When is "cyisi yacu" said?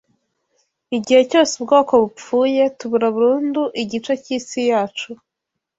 4.23-5.09